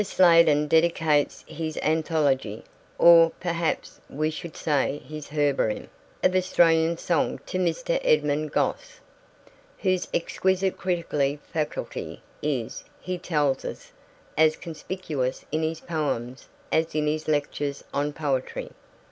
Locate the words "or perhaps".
2.97-4.01